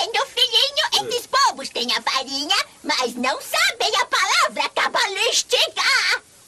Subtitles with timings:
[0.00, 1.10] vendo, filhinho?
[1.10, 5.60] Esses povos têm a farinha, mas não sabem a palavra cabalística.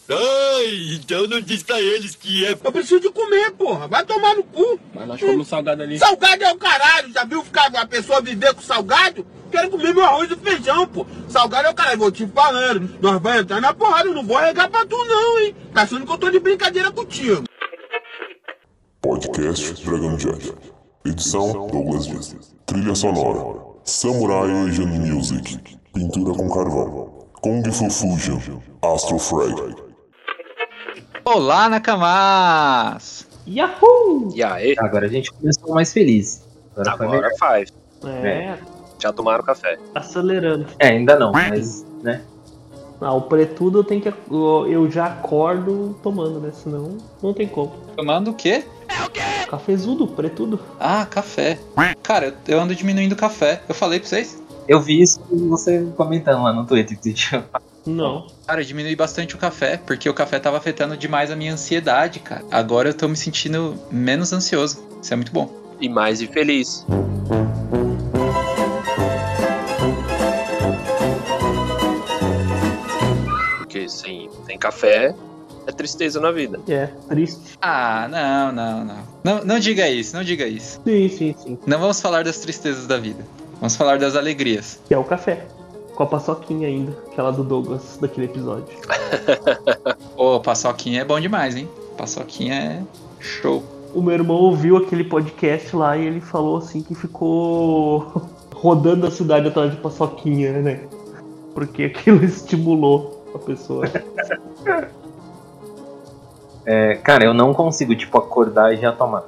[0.08, 2.52] Ai, então não diz pra eles que é.
[2.52, 3.88] Eu preciso de comer, porra.
[3.88, 4.78] Vai tomar no cu.
[4.92, 5.98] Mas nós comemos salgado ali.
[5.98, 7.12] Salgado é o caralho.
[7.12, 9.26] Já viu ficar a pessoa viver com salgado?
[9.50, 11.06] Quero comer meu arroz e feijão, pô.
[11.28, 11.98] Salgado é o caralho.
[11.98, 12.98] Vou te falando.
[13.00, 14.08] Nós vamos entrar na porrada.
[14.08, 15.56] Eu não vou arregar pra tu, não, hein?
[15.72, 17.44] Tá achando que eu tô de brincadeira contigo.
[19.00, 20.52] Podcast Dragon Jet.
[21.04, 22.36] Edição Douglas Dias.
[22.66, 23.60] Trilha sonora.
[23.84, 25.58] Samurai Asian Music.
[25.92, 27.10] Pintura com carvão.
[27.40, 28.60] Kung Fu Fusion.
[28.82, 29.74] Astro Frag.
[31.24, 33.26] Olá, Nakamas!
[33.48, 34.30] Yahoo!
[34.34, 34.74] E aí?
[34.78, 36.46] Agora a gente começou mais feliz.
[36.76, 36.92] Agora.
[37.16, 37.72] Agora faz.
[38.04, 38.56] É,
[39.00, 39.76] Já tomaram café.
[39.92, 40.66] tá acelerando.
[40.78, 42.22] É, ainda não, mas, né?
[43.00, 44.12] Ah, o pretudo eu tenho que.
[44.30, 46.52] Eu já acordo tomando, né?
[46.52, 47.72] Senão não tem como.
[47.96, 48.64] Tomando o quê?
[49.48, 50.58] Cafezudo, pretudo.
[50.80, 51.58] Ah, café.
[52.02, 53.62] Cara, eu- ando diminuindo o café.
[53.68, 54.40] Eu falei pra vocês?
[54.66, 57.44] Eu vi isso você comentando lá no Twitter que você tinha.
[57.84, 58.26] Não.
[58.46, 62.20] Cara, eu diminui bastante o café, porque o café tava afetando demais a minha ansiedade,
[62.20, 62.44] cara.
[62.50, 64.82] Agora eu tô me sentindo menos ansioso.
[65.02, 65.52] Isso é muito bom.
[65.80, 66.86] E mais infeliz.
[73.58, 75.14] Porque sem, sem café
[75.66, 76.60] é tristeza na vida.
[76.68, 77.58] É, triste.
[77.60, 78.98] Ah, não, não, não.
[79.22, 80.80] Não, não diga isso, não diga isso.
[80.84, 81.58] Sim, sim, sim.
[81.66, 83.24] Não vamos falar das tristezas da vida.
[83.56, 84.80] Vamos falar das alegrias.
[84.86, 85.46] Que é o café.
[85.94, 86.96] Com a paçoquinha ainda.
[87.12, 88.76] Aquela do Douglas, daquele episódio.
[90.16, 91.68] Ô, paçoquinha é bom demais, hein?
[91.96, 92.82] Paçoquinha é
[93.20, 93.62] show.
[93.94, 98.22] O meu irmão ouviu aquele podcast lá e ele falou assim que ficou
[98.54, 100.80] rodando a cidade atrás de paçoquinha, né?
[101.54, 103.84] Porque aquilo estimulou a pessoa.
[106.64, 109.24] É, cara, eu não consigo, tipo, acordar e já tomar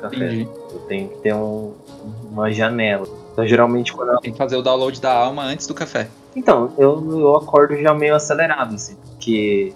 [0.00, 0.16] café.
[0.16, 0.48] Entendi.
[0.72, 1.72] Eu tenho que ter um-
[2.30, 3.06] uma janela.
[3.32, 4.18] Então, geralmente, quando eu...
[4.18, 6.08] Tem que fazer o download da alma antes do café.
[6.36, 8.96] Então, eu, eu acordo já meio acelerado, assim.
[9.10, 9.72] Porque,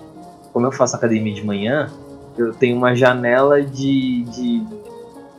[0.52, 1.90] como eu faço academia de manhã,
[2.36, 4.62] eu tenho uma janela de, de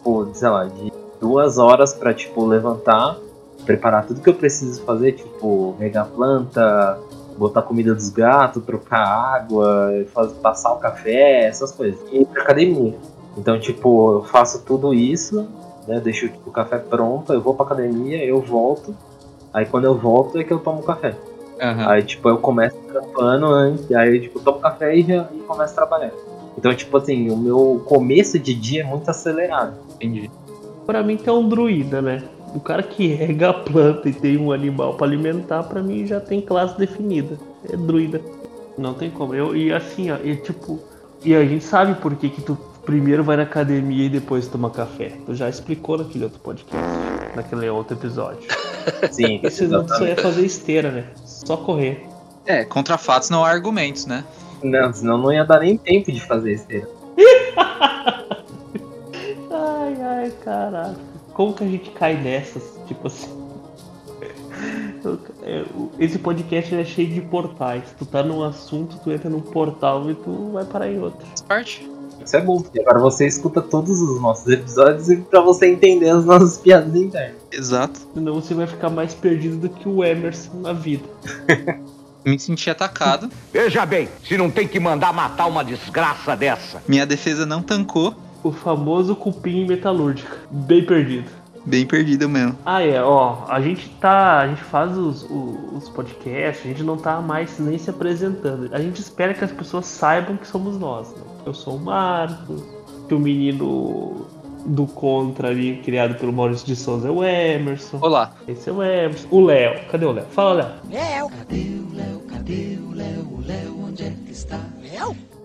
[0.04, 3.18] pô, sei lá, de duas horas pra, tipo, levantar,
[3.66, 6.98] preparar tudo que eu preciso fazer, tipo, regar planta,
[7.40, 12.00] botar comida dos gatos, trocar água, faz, passar o café, essas coisas.
[12.12, 12.96] E ir pra academia.
[13.38, 15.48] Então, tipo, eu faço tudo isso,
[15.88, 16.00] né?
[16.00, 18.94] Deixo tipo, o café pronto, eu vou pra academia, eu volto.
[19.54, 21.16] Aí quando eu volto é que eu tomo café.
[21.62, 21.90] Aham.
[21.90, 25.74] Aí, tipo, eu começo trampando antes, aí eu, tipo, tomo café e, já, e começo
[25.74, 26.12] a trabalhar.
[26.58, 29.76] Então, tipo assim, o meu começo de dia é muito acelerado.
[29.96, 30.30] Entendi.
[30.86, 32.24] Pra mim que é um druida, né?
[32.54, 36.20] O cara que rega a planta e tem um animal pra alimentar, pra mim já
[36.20, 37.38] tem classe definida.
[37.72, 38.22] É druida.
[38.78, 39.36] Não tem como.
[39.36, 40.80] Eu, e assim, ó, e tipo.
[41.24, 44.70] E a gente sabe por que, que tu primeiro vai na academia e depois toma
[44.70, 45.12] café.
[45.26, 46.88] Tu já explicou naquele outro podcast,
[47.36, 48.48] naquele outro episódio.
[49.12, 51.06] Sim, Porque senão tu só ia fazer esteira, né?
[51.26, 52.08] Só correr.
[52.46, 54.24] É, contra fatos não há argumentos, né?
[54.64, 56.88] Não, senão não ia dar nem tempo de fazer esteira.
[59.52, 61.19] Ai, ai, caraca.
[61.40, 62.64] Como que a gente cai nessas?
[62.86, 63.30] Tipo assim.
[65.42, 65.64] É,
[65.98, 67.84] Esse podcast é cheio de portais.
[67.98, 71.26] Tu tá num assunto, tu entra num portal e tu vai parar em outro.
[71.48, 71.90] Parte.
[72.24, 76.10] Isso é bom, porque agora você escuta todos os nossos episódios e pra você entender
[76.10, 77.38] as nossas piadas internas.
[77.50, 78.02] Exato.
[78.14, 81.06] Senão você vai ficar mais perdido do que o Emerson na vida.
[82.26, 83.30] Me senti atacado.
[83.54, 86.84] Veja bem, se não tem que mandar matar uma desgraça dessa.
[86.86, 88.14] Minha defesa não tancou.
[88.44, 90.38] O famoso cupim metalúrgica.
[90.50, 91.30] Bem perdido.
[91.66, 92.56] Bem perdido mesmo.
[92.66, 94.40] Ah, é, ó, a gente tá.
[94.40, 98.70] A gente faz os, o- os podcasts, a gente não tá mais nem se apresentando.
[98.74, 101.10] A gente espera que as pessoas saibam que somos nós.
[101.12, 101.22] Né?
[101.46, 102.64] Eu sou o Marcos,
[103.08, 104.26] que o menino
[104.66, 108.00] do Contra ali, criado pelo Maurício de Souza, é o Emerson.
[108.02, 108.34] Olá.
[108.48, 109.28] Esse é o Emerson.
[109.30, 109.82] O Léo.
[109.92, 110.26] Cadê o Léo?
[110.32, 110.80] Fala, Léo.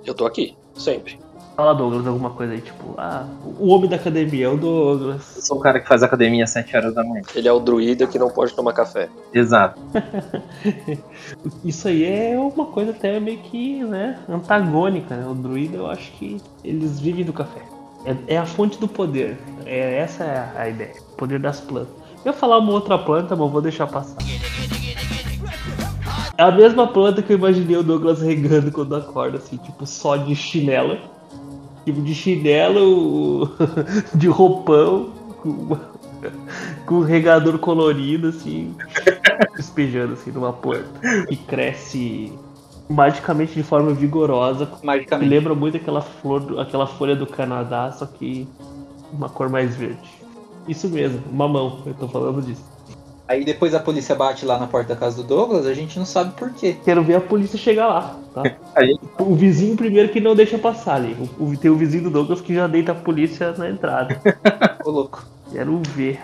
[0.06, 1.18] Eu tô aqui, sempre.
[1.56, 3.26] Fala, Douglas, alguma coisa aí, tipo, ah,
[3.60, 5.36] o homem da academia é o Douglas.
[5.36, 7.22] Eu sou o cara que faz academia às 7 horas da manhã.
[7.32, 9.08] Ele é o druida que não pode tomar café.
[9.32, 9.80] Exato.
[11.64, 15.24] Isso aí é uma coisa até meio que, né, antagônica, né?
[15.28, 17.62] O druida, eu acho que eles vivem do café.
[18.04, 19.38] É, é a fonte do poder.
[19.64, 20.94] É, essa é a, ideia.
[21.12, 21.94] O poder das plantas.
[22.24, 24.18] Eu ia falar uma outra planta, mas vou deixar passar.
[26.36, 30.16] É a mesma planta que eu imaginei o Douglas regando quando acorda, assim, tipo, só
[30.16, 30.98] de chinelo.
[31.84, 33.50] Tipo, de chinelo,
[34.14, 35.76] de roupão, com,
[36.86, 38.74] com um regador colorido, assim,
[39.56, 40.88] despejando, assim, numa planta.
[41.30, 42.32] E cresce
[42.88, 44.66] magicamente de forma vigorosa.
[44.80, 45.28] Me Magicamente.
[45.28, 48.48] lembra muito aquela flor, aquela folha do Canadá, só que
[49.12, 50.08] uma cor mais verde.
[50.66, 52.73] Isso mesmo, mamão, eu tô falando disso.
[53.26, 56.04] Aí depois a polícia bate lá na porta da casa do Douglas, a gente não
[56.04, 56.76] sabe por quê.
[56.84, 58.42] Quero ver a polícia chegar lá, tá?
[58.84, 61.16] Gente- O vizinho primeiro que não deixa passar ali.
[61.38, 64.20] O, o- tem o vizinho do Douglas que já deita a polícia na entrada.
[64.84, 65.24] Ô louco.
[65.50, 66.20] Quero ver.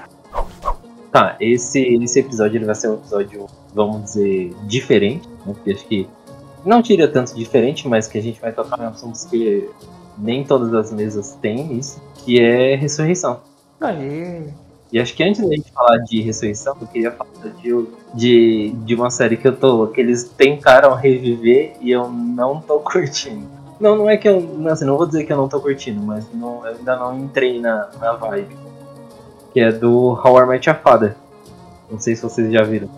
[1.11, 5.55] Tá, esse, esse episódio ele vai ser um episódio, vamos dizer, diferente, né?
[5.55, 6.07] Porque acho que
[6.65, 9.69] não tira tanto diferente, mas que a gente vai tocar em assuntos que
[10.19, 13.41] nem todas as mesas têm isso, que é ressurreição.
[13.81, 14.49] Aê.
[14.93, 17.31] E acho que antes da gente falar de ressurreição, eu queria falar
[17.63, 19.87] de, de, de uma série que eu tô.
[19.87, 23.47] que eles tentaram reviver e eu não tô curtindo.
[23.79, 24.41] Não, não é que eu.
[24.41, 27.19] Não, assim, não vou dizer que eu não tô curtindo, mas não, eu ainda não
[27.19, 28.57] entrei na, na vibe.
[29.53, 31.17] Que é do How I Met Your Father.
[31.89, 32.89] Não sei se vocês já viram.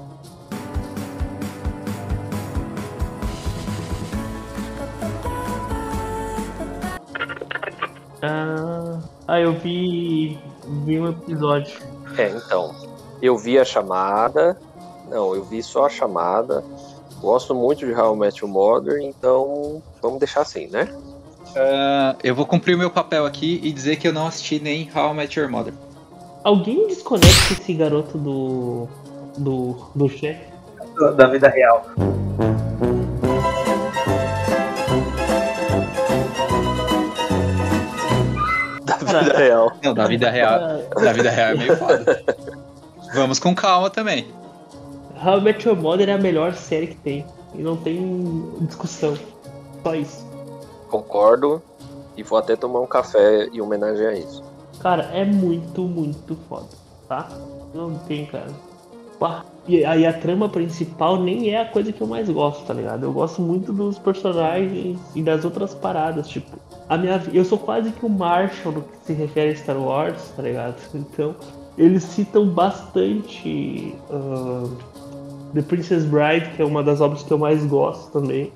[8.22, 8.98] Ah,
[9.28, 10.38] ah, eu vi.
[10.84, 11.78] Vi um episódio.
[12.16, 12.74] É, então.
[13.20, 14.58] Eu vi a chamada.
[15.08, 16.64] Não, eu vi só a chamada.
[17.20, 20.88] Gosto muito de How I Met Your Mother, então vamos deixar assim, né?
[21.56, 24.90] Ah, eu vou cumprir o meu papel aqui e dizer que eu não assisti nem
[24.92, 25.72] How I Met Your Mother.
[26.42, 28.88] Alguém desconecta esse garoto do.
[29.38, 29.76] do.
[29.94, 30.50] do chefe?
[31.16, 31.86] Da vida real.
[39.12, 39.72] Da vida real.
[39.82, 40.58] Não, da vida real.
[41.02, 42.24] Da vida real é meio foda.
[43.14, 44.26] Vamos com calma também.
[45.24, 47.26] How I Met Your Mother é a melhor série que tem.
[47.54, 49.16] E não tem discussão.
[49.82, 50.26] Só isso.
[50.88, 51.62] Concordo.
[52.16, 54.42] E vou até tomar um café em homenagem a isso.
[54.80, 56.68] Cara, é muito, muito foda,
[57.08, 57.28] tá?
[57.72, 58.50] Não tem, cara.
[59.18, 59.44] Pá.
[59.66, 63.04] E aí a trama principal nem é a coisa que eu mais gosto, tá ligado?
[63.04, 66.56] Eu gosto muito dos personagens e das outras paradas, tipo.
[66.88, 70.32] A minha, eu sou quase que o Marshall no que se refere a Star Wars,
[70.36, 70.76] tá ligado?
[70.94, 71.36] Então,
[71.78, 74.68] eles citam bastante ah,
[75.54, 78.52] The Princess Bride, que é uma das obras que eu mais gosto também.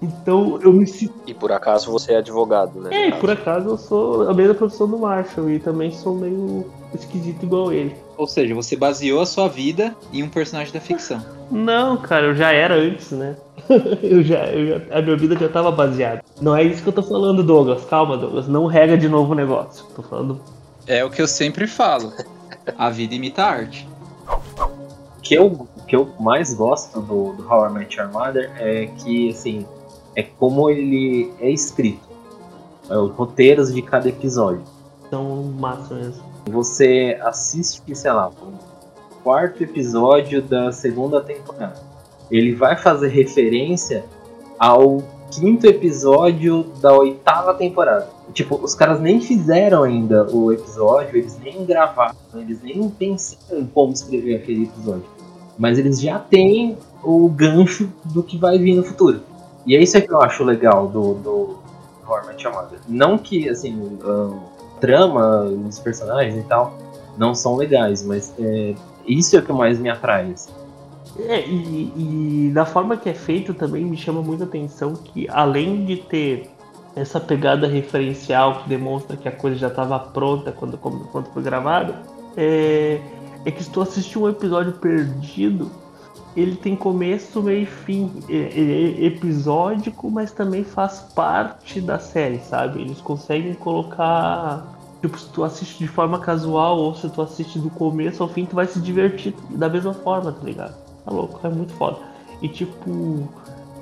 [0.00, 1.14] Então eu me sinto.
[1.26, 3.08] E por acaso você é advogado, né?
[3.08, 7.42] É, por acaso eu sou a mesma profissão do Marshall e também sou meio esquisito
[7.44, 7.96] igual ele.
[8.16, 11.20] Ou seja, você baseou a sua vida em um personagem da ficção.
[11.50, 13.36] Não, cara, eu já era antes, né?
[14.02, 16.22] eu já, eu já- a minha vida já tava baseada.
[16.40, 17.84] Não é isso que eu tô falando, Douglas.
[17.86, 18.46] Calma, Douglas.
[18.46, 19.84] Não rega de novo o negócio.
[19.96, 20.40] Tô falando.
[20.86, 22.12] É o que eu sempre falo.
[22.78, 23.88] A vida imita a arte.
[25.18, 28.86] O que eu, que eu mais gosto do, do How I Met Your Mother é
[28.86, 29.66] que, assim,
[30.18, 32.08] é como ele é escrito.
[32.90, 34.64] É, os roteiros de cada episódio.
[35.08, 36.24] Tão massa mesmo.
[36.50, 41.80] Você assiste, sei lá, o quarto episódio da segunda temporada.
[42.32, 44.04] Ele vai fazer referência
[44.58, 45.00] ao
[45.30, 48.08] quinto episódio da oitava temporada.
[48.32, 53.66] Tipo, os caras nem fizeram ainda o episódio, eles nem gravaram, eles nem pensaram em
[53.66, 55.04] como escrever aquele episódio.
[55.56, 59.20] Mas eles já têm o gancho do que vai vir no futuro.
[59.68, 61.58] E é isso que eu acho legal do, do
[62.08, 62.80] Your Mother.
[62.88, 66.72] Não que, assim, a trama, os personagens e tal
[67.18, 68.74] não são legais, mas é,
[69.06, 70.32] isso é o que mais me atrai.
[70.32, 70.50] assim.
[71.18, 71.92] É, e,
[72.48, 76.48] e da forma que é feito também me chama muita atenção que além de ter
[76.96, 82.02] essa pegada referencial que demonstra que a coisa já estava pronta quando, quando foi gravada,
[82.36, 83.00] é,
[83.44, 85.70] é que se tu assistir um episódio perdido,
[86.38, 88.10] ele tem começo, meio e fim.
[88.28, 92.80] É, episódico, mas também faz parte da série, sabe?
[92.80, 94.76] Eles conseguem colocar.
[95.00, 98.44] Tipo, se tu assiste de forma casual ou se tu assiste do começo ao fim,
[98.44, 100.74] tu vai se divertir da mesma forma, tá ligado?
[101.04, 101.98] Tá louco, é muito foda.
[102.40, 103.28] E tipo,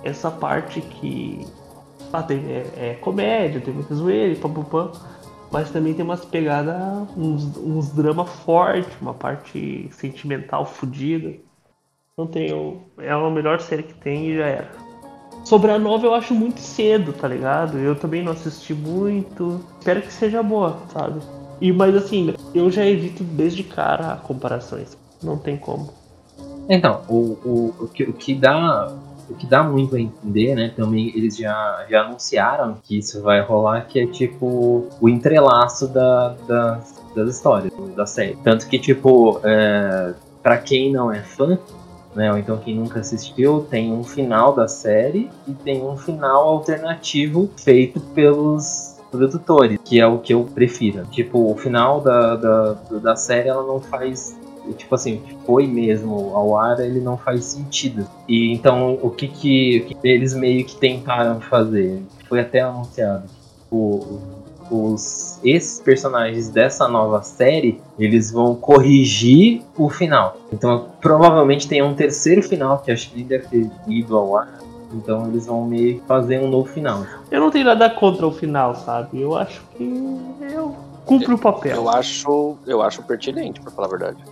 [0.02, 1.46] essa parte que.
[2.12, 4.92] Ah, tem, é, é comédia, tem muita zoeira pam,
[5.50, 6.76] mas também tem umas pegadas,
[7.16, 11.34] uns, uns drama forte, uma parte sentimental fodida.
[12.16, 12.80] Não tenho.
[12.98, 14.70] É a melhor série que tem e já era.
[15.44, 17.78] Sobre a nova eu acho muito cedo, tá ligado?
[17.78, 19.60] Eu também não assisti muito.
[19.78, 21.20] Espero que seja boa, sabe?
[21.60, 24.96] E mas assim, eu já evito desde cara comparações.
[25.22, 25.90] Não tem como.
[26.68, 28.96] Então, o, o, o, que, o que dá.
[29.28, 30.72] O que dá muito a entender, né?
[30.74, 36.28] Também eles já, já anunciaram que isso vai rolar, que é tipo o entrelaço da,
[36.48, 36.80] da-
[37.14, 38.36] das histórias, da série.
[38.44, 41.58] Tanto que, tipo, é, para quem não é fã,
[42.16, 42.32] né?
[42.32, 47.48] Ou então quem nunca assistiu, tem um final da série e tem um final alternativo
[47.56, 51.06] feito pelos produtores, que é o que eu prefiro.
[51.06, 54.36] Tipo, o final da, da, da série ela não faz
[54.76, 58.04] tipo assim, foi mesmo ao ar, ele não faz sentido.
[58.26, 62.02] E então o que que, o que eles meio que tentaram fazer?
[62.28, 63.24] Foi até anunciado.
[64.70, 70.36] Os esses personagens dessa nova série, eles vão corrigir o final.
[70.52, 74.60] Então, provavelmente tem um terceiro final que acho que nem deve ter ido ao ar.
[74.92, 77.04] Então, eles vão meio que fazer um novo final.
[77.30, 79.20] Eu não tenho nada contra o final, sabe?
[79.20, 79.84] Eu acho que
[80.52, 81.76] eu cumpro o papel.
[81.76, 84.24] Eu acho, eu acho pertinente, pra falar a verdade.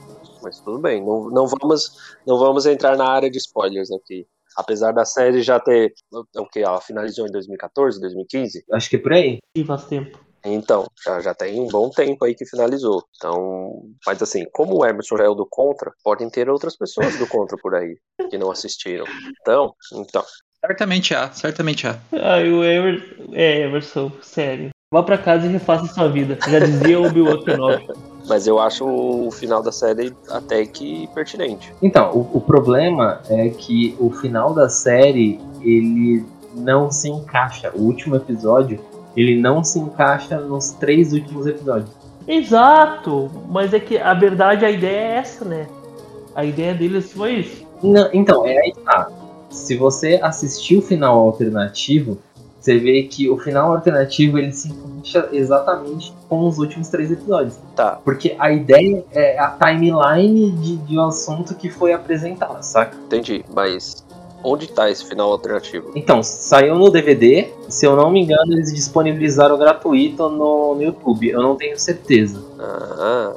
[0.42, 4.26] Mas tudo bem, não, não, vamos, não vamos entrar na área de spoilers aqui.
[4.56, 5.92] Apesar da série já ter.
[6.36, 6.60] O que?
[6.60, 8.64] Ela finalizou em 2014, 2015?
[8.72, 9.38] Acho que é por aí.
[9.56, 10.23] E faz tempo.
[10.44, 13.02] Então, já, já tem um bom tempo aí que finalizou.
[13.16, 17.16] Então, mas assim, como o Emerson já é o do contra, podem ter outras pessoas
[17.16, 17.96] do contra por aí
[18.30, 19.06] que não assistiram.
[19.40, 20.22] Então, então.
[20.60, 21.98] Certamente há, certamente há.
[22.12, 23.24] Ai, o Emerson.
[23.32, 24.70] É, Emerson, sério.
[24.92, 26.38] Vá pra casa e refaça sua vida.
[26.48, 27.86] Já dizia o Obi-Wan Kenobi.
[28.26, 31.74] Mas eu acho o final da série até que pertinente.
[31.82, 36.24] Então, o, o problema é que o final da série ele
[36.54, 37.70] não se encaixa.
[37.74, 38.80] O último episódio
[39.16, 41.90] ele não se encaixa nos três últimos episódios.
[42.26, 43.30] Exato!
[43.48, 45.66] Mas é que a verdade, a ideia é essa, né?
[46.34, 47.64] A ideia deles foi isso.
[47.82, 49.10] Não, então, é aí tá.
[49.50, 52.18] Se você assistir o final alternativo,
[52.58, 57.58] você vê que o final alternativo ele se encaixa exatamente com os últimos três episódios.
[57.76, 58.00] Tá.
[58.02, 62.96] Porque a ideia é a timeline de, de um assunto que foi apresentado, saca?
[62.96, 64.03] Entendi, mas
[64.44, 65.90] onde tá esse final alternativo?
[65.94, 67.48] Então, saiu no DVD.
[67.68, 71.28] Se eu não me engano, eles disponibilizaram gratuito no, no YouTube.
[71.28, 72.40] Eu não tenho certeza.
[72.58, 73.32] Ah,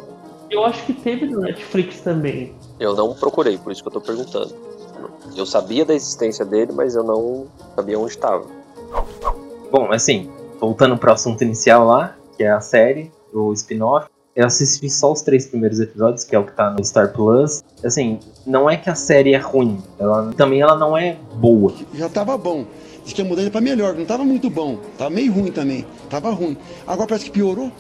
[0.50, 2.54] Eu acho que teve no Netflix também.
[2.80, 4.54] eu não procurei, por isso que eu tô perguntando.
[5.36, 8.46] Eu sabia da existência dele, mas eu não sabia onde estava.
[9.72, 14.08] Bom, assim, voltando pro assunto inicial lá, que é a série, o spin-off.
[14.38, 17.64] Eu assisti só os três primeiros episódios, que é o que tá no Star Plus.
[17.84, 21.74] Assim, não é que a série é ruim, ela também ela não é boa.
[21.96, 22.64] Já tava bom.
[23.04, 24.78] Diz que ia mudar ele pra melhor, não tava muito bom.
[24.96, 25.88] Tava meio ruim também.
[26.08, 26.56] Tava ruim.
[26.86, 27.72] Agora parece que piorou.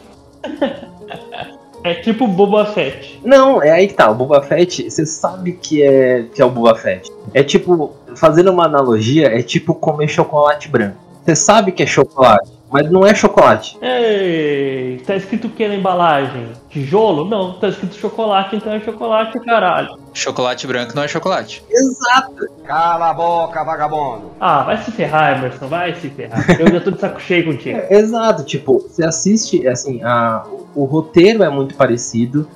[1.83, 3.21] É tipo Boba Fett.
[3.23, 4.09] Não, é aí que tá.
[4.09, 7.07] O Boba Fett, você sabe que é, que é o Boba Fett.
[7.35, 10.97] É tipo, fazendo uma analogia, é tipo comer chocolate branco.
[11.23, 13.77] Você sabe que é chocolate, mas não é chocolate.
[13.81, 16.51] Ei, tá escrito o que na embalagem?
[16.69, 17.25] Tijolo?
[17.25, 19.97] Não, tá escrito chocolate, então é chocolate, caralho.
[20.13, 21.63] Chocolate branco não é chocolate.
[21.69, 22.47] Exato.
[22.65, 24.31] Cala a boca, vagabundo.
[24.39, 26.59] Ah, vai se ferrar, Emerson, vai se ferrar.
[26.59, 27.79] Eu já tô de saco cheio contigo.
[27.89, 30.43] Exato, tipo, você assiste, assim, a,
[30.75, 32.47] o roteiro é muito parecido.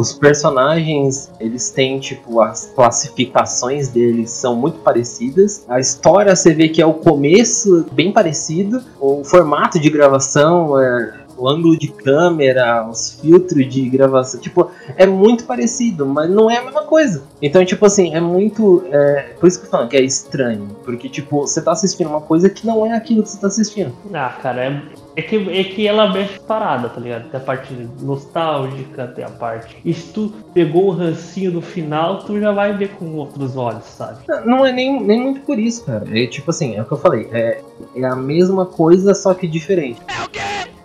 [0.00, 5.66] Os personagens, eles têm, tipo, as classificações deles são muito parecidas.
[5.68, 8.82] A história, você vê que é o começo bem parecido.
[8.98, 15.04] O formato de gravação, é, o ângulo de câmera, os filtros de gravação, tipo, é
[15.06, 17.24] muito parecido, mas não é a mesma coisa.
[17.42, 18.82] Então, tipo assim, é muito.
[18.90, 20.68] É, por isso que eu falando que é estranho.
[20.82, 23.92] Porque, tipo, você tá assistindo uma coisa que não é aquilo que você tá assistindo.
[24.14, 24.82] Ah, cara, é,
[25.16, 27.28] é que, é que ela mexe parada, tá ligado?
[27.30, 29.76] Tem a parte nostálgica, tem a parte.
[29.84, 33.84] E se tu pegou o rancinho no final, tu já vai ver com outros olhos,
[33.84, 34.18] sabe?
[34.44, 36.04] Não é nem, nem muito por isso, cara.
[36.10, 37.28] É tipo assim, é o que eu falei.
[37.32, 37.60] É,
[37.96, 40.00] é a mesma coisa, só que diferente.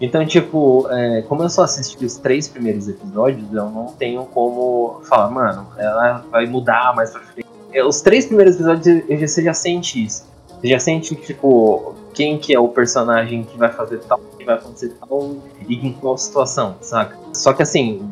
[0.02, 5.00] Então, tipo, é, como eu só assisti os três primeiros episódios, eu não tenho como
[5.08, 7.48] falar, mano, ela vai mudar mais pra frente.
[7.72, 10.26] É, Os três primeiros episódios eu já- você já sente isso.
[10.60, 14.56] Você já sente, tipo, quem que é o personagem que vai fazer tal, que vai
[14.56, 15.36] acontecer tal,
[15.68, 17.18] e em qual situação, saca?
[17.34, 18.10] Só que assim,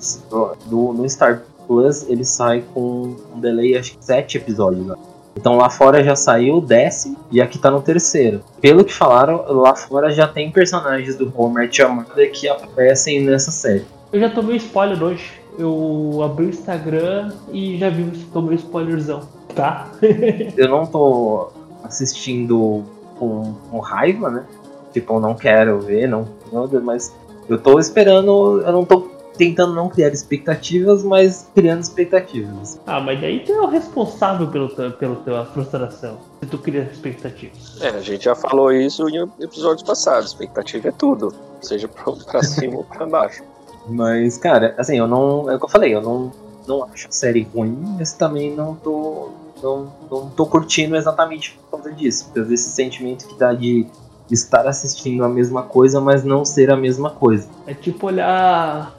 [0.65, 4.86] do, no Star Plus ele sai com um delay, acho que sete episódios.
[4.86, 4.95] Né?
[5.36, 8.41] Então lá fora já saiu o décimo e aqui tá no terceiro.
[8.60, 13.86] Pelo que falaram, lá fora já tem personagens do Homer Chamada que aparecem nessa série.
[14.12, 15.41] Eu já tomei spoiler hoje.
[15.57, 19.22] Eu abri o Instagram e já vi, tomei spoilerzão,
[19.55, 19.91] tá?
[20.57, 21.51] Eu não tô
[21.83, 22.83] assistindo
[23.17, 24.46] com, com raiva, né?
[24.91, 27.13] Tipo, eu não quero ver, não, não, mas
[27.50, 32.79] eu tô esperando, eu não tô tentando não criar expectativas, mas criando expectativas.
[32.86, 36.17] Ah, mas daí tu é o responsável pelo teu, pela tua frustração.
[36.41, 37.82] Se tu cria expectativas.
[37.82, 40.27] É, a gente já falou isso em episódios passados.
[40.27, 41.34] Expectativa é tudo.
[41.62, 43.43] Seja pra, pra cima ou pra baixo.
[43.88, 45.50] Mas, cara, assim, eu não.
[45.50, 46.32] É o que eu falei, eu não,
[46.67, 49.29] não acho a série ruim, mas também não tô.
[49.63, 52.25] Não, não tô curtindo exatamente por causa disso.
[52.25, 53.88] Por causa desse sentimento que dá de
[54.29, 57.48] estar assistindo a mesma coisa, mas não ser a mesma coisa.
[57.65, 58.93] É tipo olhar,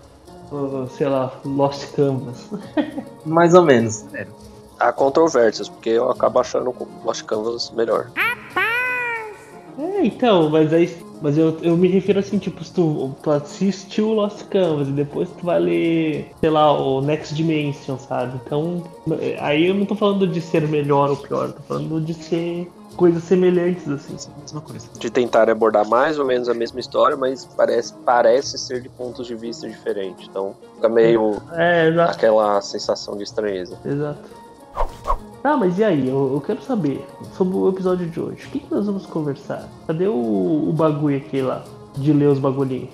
[0.96, 2.48] sei lá, Lost Canvas.
[3.26, 4.06] Mais ou menos.
[4.14, 4.26] É.
[4.80, 8.10] Há controvérsias, porque eu acabo achando o Lost Canvas melhor.
[8.16, 8.34] É,
[10.04, 11.04] É, então, mas aí.
[11.22, 15.30] Mas eu, eu me refiro assim, tipo, se tu, tu assistiu Lost Canvas e depois
[15.30, 18.38] tu vai ler, sei lá, o Next Dimension, sabe?
[18.44, 18.82] Então,
[19.40, 23.24] aí eu não tô falando de ser melhor ou pior, tô falando de ser coisas
[23.24, 24.16] semelhantes, assim.
[24.38, 24.86] Mesma coisa.
[24.98, 29.26] De tentar abordar mais ou menos a mesma história, mas parece, parece ser de pontos
[29.26, 30.28] de vista diferentes.
[30.28, 33.78] Então, fica meio É, aquela sensação de estranheza.
[33.84, 34.43] Exato.
[35.44, 36.08] Tá, mas e aí?
[36.08, 38.46] Eu, eu quero saber sobre o episódio de hoje.
[38.46, 39.68] O que, que nós vamos conversar?
[39.86, 41.62] Cadê o, o bagulho aqui lá?
[41.98, 42.88] De ler os bagulhinhos.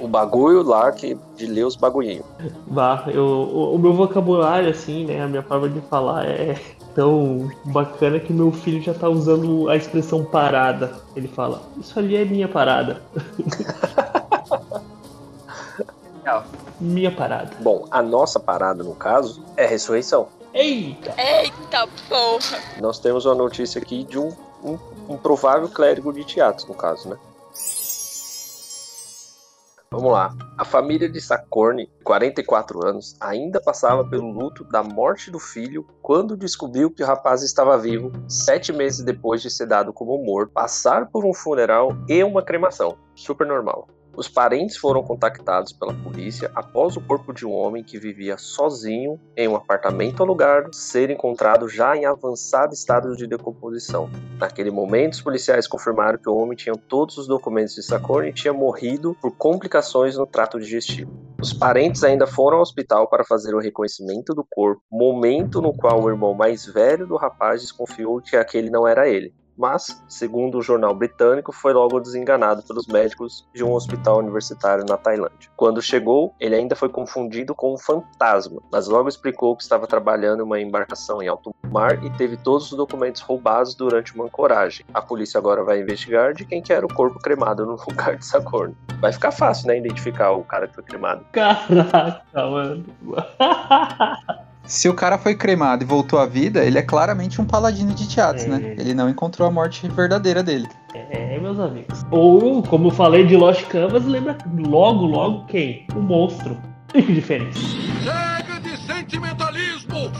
[0.00, 2.26] O bagulho lá que de ler os bagulhinhos.
[2.66, 5.22] Vá, eu, o, o meu vocabulário, assim, né?
[5.22, 6.60] A minha forma de falar é
[6.96, 10.96] tão bacana que meu filho já tá usando a expressão parada.
[11.14, 13.00] Ele fala, isso ali é minha parada.
[16.80, 17.52] minha parada.
[17.60, 20.26] Bom, a nossa parada, no caso, é ressurreição.
[20.54, 21.14] Eita!
[21.18, 22.58] Eita porra!
[22.80, 24.28] Nós temos uma notícia aqui de um,
[24.62, 24.78] um,
[25.08, 27.18] um provável clérigo de teatro, no caso, né?
[29.90, 30.34] Vamos lá.
[30.58, 36.36] A família de Sacorne, 44 anos, ainda passava pelo luto da morte do filho quando
[36.36, 41.06] descobriu que o rapaz estava vivo sete meses depois de ser dado como morto, passar
[41.06, 42.98] por um funeral e uma cremação.
[43.14, 43.88] Super normal.
[44.18, 49.16] Os parentes foram contactados pela polícia após o corpo de um homem que vivia sozinho
[49.36, 54.10] em um apartamento alugado ser encontrado já em avançado estado de decomposição.
[54.36, 58.34] Naquele momento, os policiais confirmaram que o homem tinha todos os documentos de Sacorne e
[58.34, 61.12] tinha morrido por complicações no trato digestivo.
[61.40, 66.02] Os parentes ainda foram ao hospital para fazer o reconhecimento do corpo, momento no qual
[66.02, 70.62] o irmão mais velho do rapaz desconfiou que aquele não era ele mas, segundo o
[70.62, 75.50] jornal britânico, foi logo desenganado pelos médicos de um hospital universitário na Tailândia.
[75.56, 80.40] Quando chegou, ele ainda foi confundido com um fantasma, mas logo explicou que estava trabalhando
[80.40, 84.86] em uma embarcação em alto mar e teve todos os documentos roubados durante uma ancoragem.
[84.94, 88.24] A polícia agora vai investigar de quem que era o corpo cremado no lugar de
[88.24, 88.76] Sacorno.
[89.00, 91.24] Vai ficar fácil, né, identificar o cara que foi cremado.
[91.32, 92.84] Caraca, mano.
[94.68, 98.06] Se o cara foi cremado e voltou à vida, ele é claramente um paladino de
[98.06, 98.48] teatro, É.
[98.48, 98.74] né?
[98.78, 100.68] Ele não encontrou a morte verdadeira dele.
[100.94, 102.04] É, meus amigos.
[102.10, 105.86] Ou, como eu falei de Lost Canvas, lembra logo, logo quem?
[105.96, 106.56] O monstro.
[106.94, 107.58] E que diferença?
[107.58, 110.10] Chega de sentimentalismo!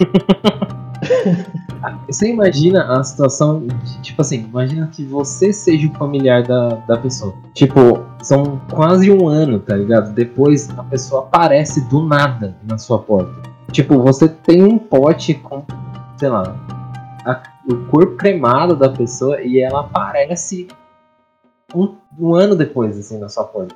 [2.07, 6.99] Você imagina a situação, de, tipo assim, imagina que você seja o familiar da, da
[6.99, 7.35] pessoa.
[7.55, 10.13] Tipo, são quase um ano, tá ligado?
[10.13, 13.49] Depois a pessoa aparece do nada na sua porta.
[13.73, 15.65] Tipo, você tem um pote com,
[16.17, 16.57] sei lá,
[17.25, 20.69] a- o corpo cremado da pessoa e ela aparece
[21.75, 23.75] um, um ano depois, assim, na sua porta.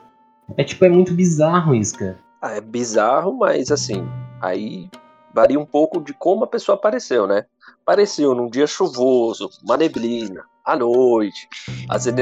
[0.57, 2.19] É tipo, é muito bizarro isso, cara.
[2.41, 4.07] Ah, é bizarro, mas assim,
[4.41, 4.89] aí
[5.35, 7.47] varia um pouco de como a pessoa apareceu, né?
[7.83, 11.49] Apareceu num dia chuvoso, uma neblina, à noite,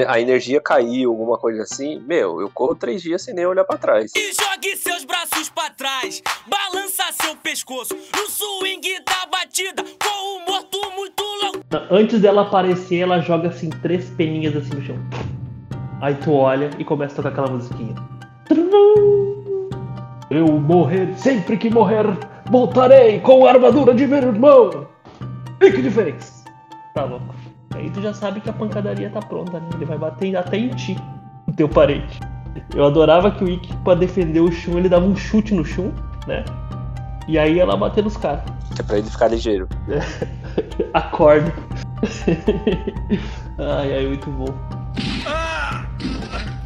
[0.09, 2.01] a energia caiu, alguma coisa assim.
[2.01, 4.11] Meu, eu corro três dias sem nem olhar pra trás.
[4.17, 10.47] E jogue seus braços pra trás, balança seu pescoço no swing da batida, com o
[10.51, 11.61] morto muito louco.
[11.91, 14.97] Antes dela aparecer, ela joga assim três peninhas assim no chão.
[16.01, 17.95] Aí tu olha e começa a tocar aquela musiquinha.
[20.31, 22.07] Eu morrer sempre que morrer,
[22.51, 24.87] voltarei com a armadura de meu irmão.
[25.61, 26.45] E que diferença?
[26.95, 27.35] Tá louco.
[27.75, 29.69] Aí tu já sabe que a pancadaria tá pronta, né?
[29.75, 30.97] Ele vai bater até em ti,
[31.47, 32.19] o teu parente.
[32.75, 35.93] Eu adorava que o Ikki, pra defender o Shun, ele dava um chute no Shun,
[36.27, 36.45] né?
[37.29, 38.43] E aí ela bater nos caras.
[38.79, 39.69] É pra ele ficar ligeiro.
[40.93, 41.53] Acorda.
[43.59, 44.53] ai, ai, muito bom.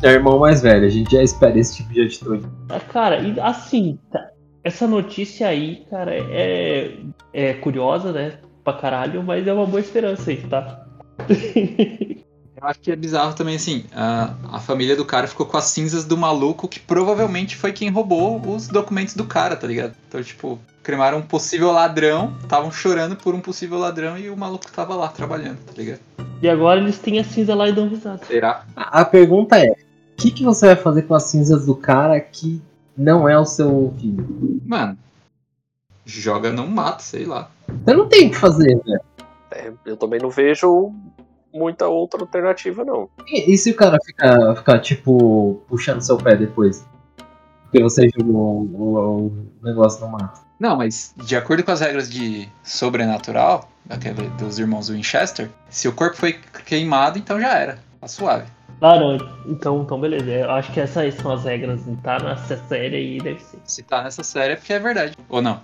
[0.03, 2.47] É o irmão mais velho, a gente já espera esse tipo de atitude.
[2.70, 4.31] Ah, Cara, e assim, tá,
[4.64, 6.96] essa notícia aí, cara, é,
[7.33, 8.38] é curiosa, né?
[8.64, 10.87] Pra caralho, mas é uma boa esperança aí, tá?
[12.57, 15.66] Eu acho que é bizarro também, assim, a, a família do cara ficou com as
[15.66, 19.94] cinzas do maluco que provavelmente foi quem roubou os documentos do cara, tá ligado?
[20.09, 24.72] Então, tipo, cremaram um possível ladrão, estavam chorando por um possível ladrão e o maluco
[24.72, 26.00] tava lá trabalhando, tá ligado?
[26.40, 28.24] E agora eles têm a cinza lá e dão risada.
[28.24, 28.64] Será?
[28.74, 29.77] A a pergunta é: o
[30.16, 32.62] que, que você vai fazer com as cinzas do cara que
[32.96, 34.61] não é o seu filho?
[34.64, 34.96] Mano,
[36.04, 37.50] joga não mata, sei lá.
[37.85, 39.00] Você não tem o que fazer, velho.
[39.50, 40.92] É, eu também não vejo
[41.52, 43.09] muita outra alternativa, não.
[43.26, 46.85] E, e se o cara ficar, ficar, tipo, puxando seu pé depois?
[47.64, 50.40] Porque você jogou o, o- o negócio no mato.
[50.59, 55.92] Não, mas de acordo com as regras de sobrenatural, daquele, dos irmãos Winchester, se o
[55.92, 57.78] corpo foi queimado, então já era.
[58.00, 58.46] Tá suave.
[58.80, 59.16] Ah, não.
[59.46, 60.30] Então, então beleza.
[60.30, 61.80] Eu acho que essas são as regras.
[62.02, 63.58] Tá nessa série aí, deve ser.
[63.64, 65.16] Se tá nessa série é porque é verdade.
[65.28, 65.60] Ou não?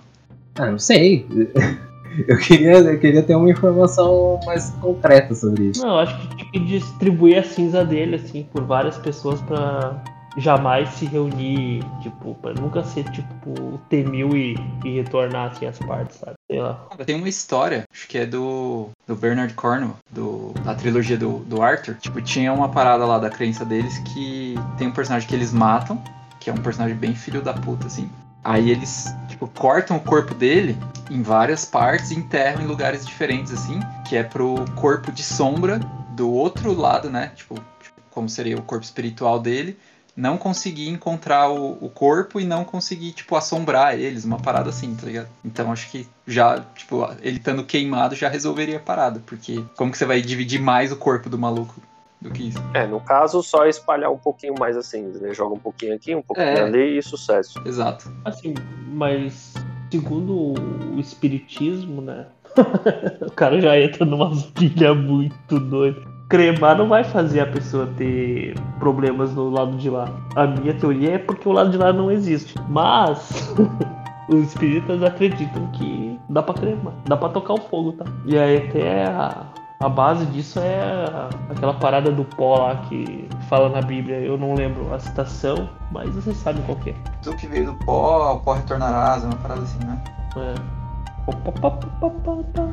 [0.55, 1.25] Ah, não sei.
[2.27, 5.81] Eu queria, eu queria ter uma informação mais concreta sobre isso.
[5.81, 10.03] Não, eu acho que tinha que distribuir a cinza dele, assim, por várias pessoas pra
[10.37, 16.17] jamais se reunir, tipo, pra nunca ser, tipo, T-1000 e, e retornar, assim, as partes,
[16.17, 16.33] sabe?
[16.49, 16.87] Sei lá.
[17.05, 21.61] Tem uma história, acho que é do, do Bernard Cornwell, do, da trilogia do, do
[21.61, 21.95] Arthur.
[21.95, 26.01] Tipo, tinha uma parada lá da crença deles que tem um personagem que eles matam,
[26.39, 28.09] que é um personagem bem filho da puta, assim.
[28.43, 30.75] Aí eles, tipo, cortam o corpo dele
[31.09, 35.79] em várias partes e enterram em lugares diferentes, assim, que é pro corpo de sombra
[36.15, 37.31] do outro lado, né?
[37.35, 39.77] Tipo, tipo, como seria o corpo espiritual dele,
[40.15, 44.93] não conseguir encontrar o, o corpo e não conseguir, tipo, assombrar eles, uma parada assim,
[44.95, 45.27] tá ligado?
[45.43, 49.97] Então acho que já, tipo, ele estando queimado já resolveria a parada, porque como que
[49.97, 51.81] você vai dividir mais o corpo do maluco
[52.19, 52.59] do que isso?
[52.73, 55.33] É, no caso, só espalhar um pouquinho mais assim, né?
[55.33, 56.61] Joga um pouquinho aqui, um pouquinho É.
[56.61, 57.61] ali e sucesso.
[57.65, 58.11] Exato.
[58.25, 58.53] Assim,
[58.87, 59.53] mas
[59.89, 60.53] segundo
[60.93, 62.27] o espiritismo, né?
[63.25, 66.01] o cara já entra numa pilha muito doida.
[66.31, 70.07] Cremar não vai fazer a pessoa ter problemas no lado de lá.
[70.33, 72.55] A minha teoria é porque o lado de lá não existe.
[72.69, 73.53] Mas
[74.29, 78.05] os espíritas acreditam que dá pra cremar, dá pra tocar o fogo, tá?
[78.25, 79.43] E aí até a,
[79.81, 81.05] a base disso é
[81.49, 84.21] aquela parada do pó lá que fala na Bíblia.
[84.21, 86.93] Eu não lembro a citação, mas vocês sabem qual é.
[87.21, 90.01] Tu que veio do pó, o pó retornarás, é uma parada assim, né?
[90.37, 90.80] É.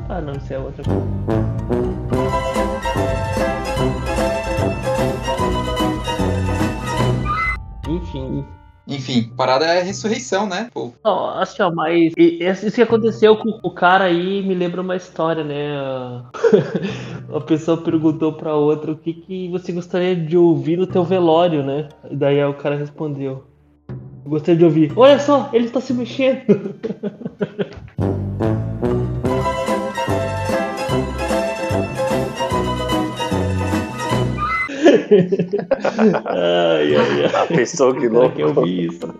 [0.09, 2.19] Ah, não, isso é outra coisa.
[7.87, 8.45] Enfim.
[8.87, 10.67] Enfim, parada é a ressurreição, né?
[10.73, 14.81] Pô, Não, assim, ó, mas e- isso que aconteceu com o cara aí me lembra
[14.81, 15.73] uma história, né?
[17.31, 21.63] A pessoa perguntou pra outra o que, que você gostaria de ouvir no teu velório,
[21.63, 21.87] né?
[22.09, 23.43] E daí o cara respondeu:
[24.25, 26.73] Eu gostaria de ouvir, olha só, ele tá se mexendo
[36.24, 37.34] ai, ai, ai.
[37.34, 38.36] A pessoa que Será louco.
[38.36, 39.14] que eu vi isso?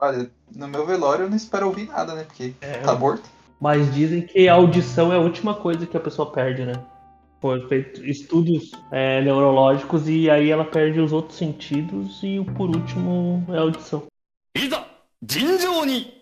[0.00, 2.24] olha, no meu velório eu não espero ouvir nada, né?
[2.24, 3.28] Porque tá morto.
[3.60, 6.74] Mas dizem que a audição é a última coisa que a pessoa perde, né?
[7.40, 12.68] Foi feito estudos é, neurológicos e aí ela perde os outros sentidos e o por
[12.74, 14.02] último é a audição.
[14.56, 14.86] いざ
[15.22, 16.19] 尋常に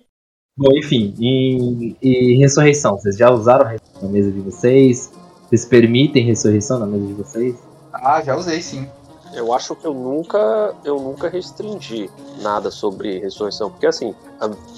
[0.60, 2.98] Bom, enfim, e, e ressurreição?
[2.98, 5.10] Vocês já usaram ressurreição na mesa de vocês?
[5.48, 7.56] Vocês permitem ressurreição na mesa de vocês?
[7.94, 8.86] Ah, já usei sim.
[9.34, 12.10] Eu acho que eu nunca, eu nunca restringi
[12.42, 14.14] nada sobre ressurreição, porque assim,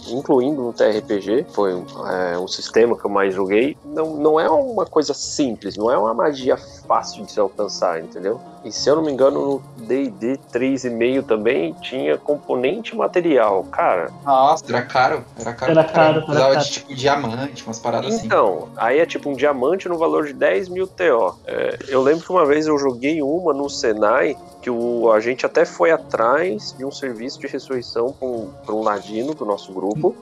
[0.08, 4.50] incluindo no TRPG, foi um, é, um sistema que eu mais joguei, não, não é
[4.50, 8.40] uma coisa simples, não é uma magia fácil de se alcançar, entendeu?
[8.64, 14.12] E se eu não me engano, no D&D 3.5 também tinha componente material, cara.
[14.24, 15.24] Nossa, era caro.
[15.40, 15.72] Era caro.
[15.72, 16.60] Era caro, era caro.
[16.60, 18.28] de tipo diamante, umas paradas assim.
[18.28, 21.36] Então, aí é tipo um diamante no valor de 10 mil TO.
[21.46, 25.46] É, eu lembro que uma vez eu joguei uma no Senai, que o, a gente
[25.46, 29.74] até foi atrás de um serviço de ressurreição para um, pra um ladino do nosso
[29.74, 30.16] grupo,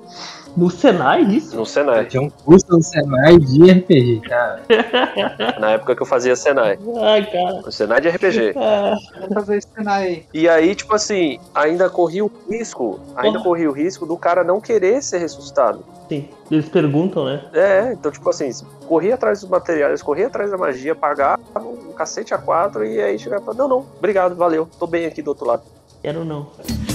[0.55, 1.55] No Senai, isso?
[1.55, 4.63] no Senai, Tinha um curso no Senai de RPG, cara.
[5.59, 6.79] na época que eu fazia Senai.
[7.01, 7.61] Ai, cara.
[7.67, 8.53] O Senai de RPG.
[8.55, 10.25] Ah, Vamos fazer esse aí.
[10.33, 14.61] E aí, tipo assim, ainda corria o risco, ainda corria o risco do cara não
[14.61, 15.83] querer ser ressuscitado.
[16.09, 16.27] Sim.
[16.49, 17.45] Eles perguntam, né?
[17.53, 18.49] É, então, tipo assim,
[18.87, 23.17] corria atrás dos materiais, corria atrás da magia, pagava um cacete a quatro e aí
[23.19, 25.61] chegava e falava, não, não, obrigado, valeu, tô bem aqui do outro lado.
[26.01, 26.49] Quero não.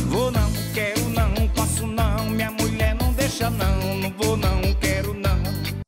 [0.08, 5.14] Vou não, quero não, posso não, minha mulher não deixa não, não vou não, quero
[5.14, 5.34] não.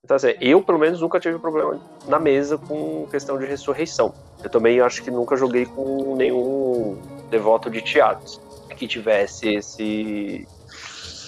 [0.05, 4.15] Então, assim, eu pelo menos nunca tive problema na mesa com questão de ressurreição.
[4.45, 6.97] Eu também acho que nunca joguei com nenhum
[7.31, 8.41] devoto de teatros
[8.77, 10.47] que tivesse esse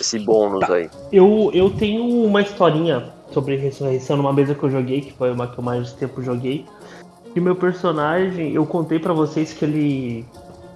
[0.01, 0.91] esse bônus aí.
[1.13, 5.47] Eu, eu tenho uma historinha sobre ressurreição numa mesa que eu joguei, que foi uma
[5.47, 6.65] que eu mais tempo joguei.
[7.33, 10.25] Que meu personagem, eu contei pra vocês que ele.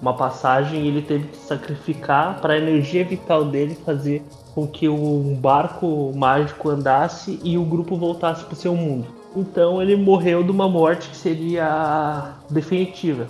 [0.00, 4.20] Uma passagem, ele teve que sacrificar para a energia vital dele fazer
[4.52, 9.06] com que um barco mágico andasse e o grupo voltasse pro seu mundo.
[9.36, 13.26] Então ele morreu de uma morte que seria definitiva.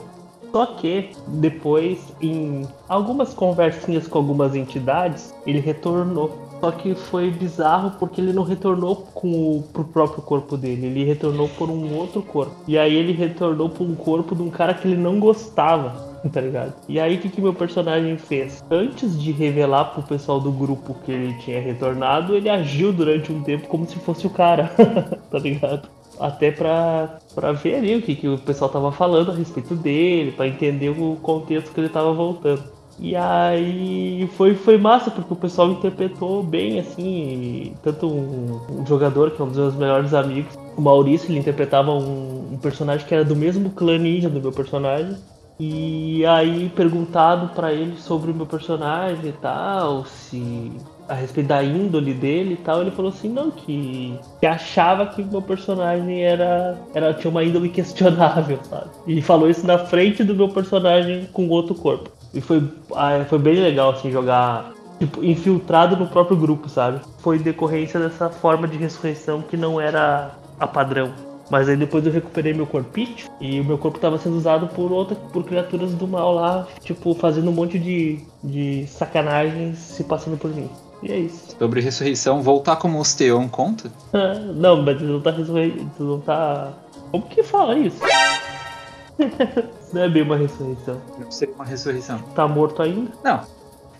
[0.52, 6.30] Só que depois, em algumas conversinhas com algumas entidades, ele retornou.
[6.60, 11.04] Só que foi bizarro porque ele não retornou com o, pro próprio corpo dele, ele
[11.04, 12.54] retornou por um outro corpo.
[12.68, 15.90] E aí ele retornou por um corpo de um cara que ele não gostava,
[16.30, 16.74] tá ligado?
[16.88, 18.62] E aí o que, que meu personagem fez?
[18.70, 23.42] Antes de revelar pro pessoal do grupo que ele tinha retornado, ele agiu durante um
[23.42, 24.70] tempo como se fosse o cara,
[25.32, 25.88] tá ligado?
[26.22, 27.18] Até pra,
[27.61, 31.16] ver ali o que, que o pessoal tava falando a respeito dele, pra entender o
[31.16, 32.62] contexto que ele tava voltando.
[32.98, 39.32] E aí foi, foi massa, porque o pessoal interpretou bem, assim, tanto um, um jogador,
[39.32, 43.12] que é um dos meus melhores amigos, o Maurício, ele interpretava um, um personagem que
[43.12, 45.16] era do mesmo clã ninja do meu personagem.
[45.58, 50.72] E aí perguntado pra ele sobre o meu personagem e tal, se
[51.12, 55.22] a respeito da índole dele e tal, ele falou assim, não, que, que achava que
[55.22, 58.90] meu personagem era, era tinha uma índole questionável, sabe?
[59.07, 62.11] E falou isso na frente do meu personagem com outro corpo.
[62.33, 67.01] E foi, ah, foi bem legal, assim, jogar tipo, infiltrado no próprio grupo, sabe?
[67.18, 71.12] Foi decorrência dessa forma de ressurreição que não era a padrão.
[71.51, 74.90] Mas aí depois eu recuperei meu corpite e o meu corpo estava sendo usado por
[74.90, 80.38] outra, por criaturas do mal lá, tipo, fazendo um monte de, de sacanagens se passando
[80.38, 80.70] por mim.
[81.02, 81.56] E é isso.
[81.58, 83.90] Sobre ressurreição, voltar como Osteon conta?
[84.12, 85.86] Ah, não, mas não tá ressurrei...
[85.98, 86.72] não tá.
[87.10, 87.98] Como que fala isso?
[89.92, 91.00] não é bem uma ressurreição.
[91.18, 92.18] Não seria uma ressurreição.
[92.34, 93.10] Tá morto ainda?
[93.24, 93.40] Não.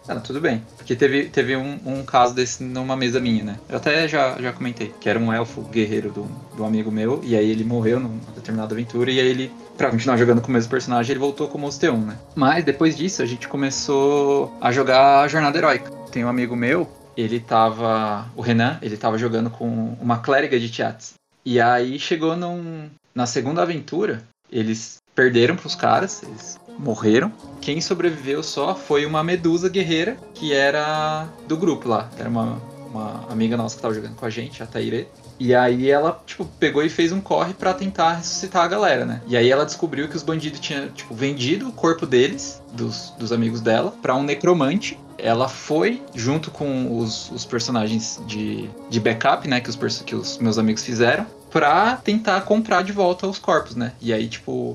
[0.08, 0.62] Não, tudo bem.
[0.76, 3.56] Porque teve, teve um, um caso desse numa mesa minha, né?
[3.68, 7.36] Eu até já, já comentei, que era um elfo guerreiro do, do amigo meu, e
[7.36, 10.70] aí ele morreu numa determinada aventura, e aí ele, pra continuar jogando com o mesmo
[10.70, 12.18] personagem, ele voltou como Osteon, né?
[12.34, 16.01] Mas depois disso, a gente começou a jogar a Jornada Heróica.
[16.12, 18.31] Tem um amigo meu, ele tava.
[18.37, 21.14] O Renan, ele tava jogando com uma clériga de Tiats.
[21.44, 27.33] E aí chegou num, na segunda aventura, eles perderam pros caras, eles morreram.
[27.61, 32.09] Quem sobreviveu só foi uma medusa guerreira, que era do grupo lá.
[32.18, 32.61] Era uma,
[32.92, 35.09] uma amiga nossa que tava jogando com a gente, a Taire.
[35.40, 39.20] E aí ela, tipo, pegou e fez um corre para tentar ressuscitar a galera, né?
[39.27, 43.33] E aí ela descobriu que os bandidos tinham, tipo, vendido o corpo deles, dos, dos
[43.33, 44.98] amigos dela, para um necromante.
[45.18, 50.38] Ela foi, junto com os, os personagens de, de backup, né, que os, que os
[50.38, 53.92] meus amigos fizeram, pra tentar comprar de volta os corpos, né?
[54.01, 54.75] E aí, tipo,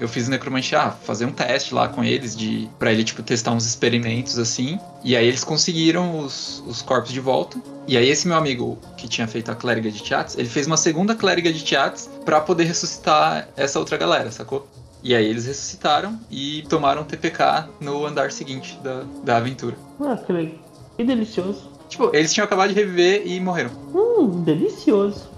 [0.00, 3.22] eu fiz o necromante, ah, fazer um teste lá com eles, de para ele, tipo,
[3.22, 4.80] testar uns experimentos assim.
[5.04, 7.58] E aí eles conseguiram os, os corpos de volta.
[7.86, 10.76] E aí esse meu amigo que tinha feito a clériga de Tiats, ele fez uma
[10.76, 14.68] segunda clériga de Tiats para poder ressuscitar essa outra galera, sacou?
[15.02, 19.76] E aí eles ressuscitaram e tomaram TPK no andar seguinte da, da aventura.
[20.00, 20.54] Ah, que legal.
[20.96, 21.70] Que delicioso.
[21.88, 23.70] Tipo, eles tinham acabado de reviver e morreram.
[23.94, 25.30] Hum, delicioso.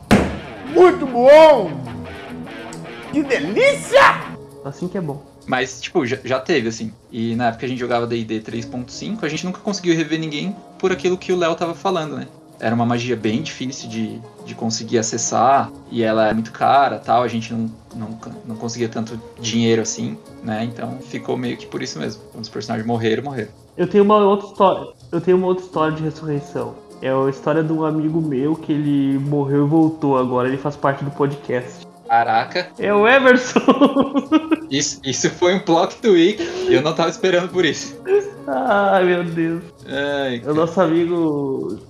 [0.75, 1.71] Muito bom!
[3.13, 4.01] Que delícia!
[4.65, 5.23] Assim que é bom.
[5.47, 6.93] Mas, tipo, já, já teve, assim.
[7.11, 10.93] E na época a gente jogava D&D 3.5, a gente nunca conseguiu rever ninguém por
[10.93, 12.29] aquilo que o Léo tava falando, né?
[12.61, 17.23] Era uma magia bem difícil de, de conseguir acessar, e ela é muito cara tal,
[17.23, 20.65] a gente não, não, não conseguia tanto dinheiro assim, né?
[20.65, 22.23] Então ficou meio que por isso mesmo.
[22.33, 23.51] Quando os personagens morreram, morreram.
[23.77, 24.89] Eu tenho uma outra história.
[25.11, 26.75] Eu tenho uma outra história de ressurreição.
[27.03, 30.49] É a história de um amigo meu que ele morreu e voltou agora.
[30.49, 31.87] Ele faz parte do podcast.
[32.07, 32.69] Caraca.
[32.79, 33.61] É o Emerson.
[34.71, 36.41] Isso, isso foi um plot twist.
[36.69, 38.01] Eu não tava esperando por isso.
[38.47, 39.65] Ai, meu Deus.
[39.85, 41.81] Ai, é o nosso amigo.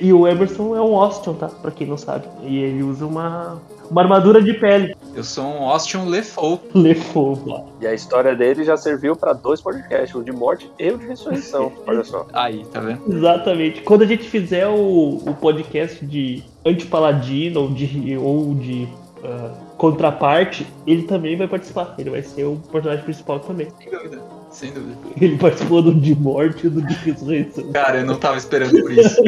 [0.00, 1.48] E o Emerson é um Austin, tá?
[1.48, 2.26] Pra quem não sabe.
[2.42, 4.96] E ele usa uma, uma armadura de pele.
[5.14, 6.60] Eu sou um Austin Lefou.
[6.74, 7.64] Lefou, claro.
[7.80, 11.06] E a história dele já serviu para dois podcasts, o de morte e o de
[11.06, 11.72] ressurreição.
[11.86, 12.26] Olha só.
[12.32, 13.02] Aí, tá vendo?
[13.12, 13.82] Exatamente.
[13.82, 18.88] Quando a gente fizer o, o podcast de anti-paladino ou de, ou de
[19.24, 21.94] uh, contraparte, ele também vai participar.
[21.98, 23.68] Ele vai ser o personagem principal também.
[23.78, 24.22] Sem dúvida.
[24.50, 24.96] Sem dúvida.
[25.20, 27.72] Ele participou do de morte e do de ressurreição.
[27.72, 29.20] Cara, eu não tava esperando por isso.